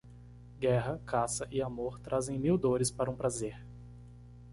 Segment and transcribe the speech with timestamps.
[0.59, 3.63] Guerra, caça e amor trazem mil dores para um prazer.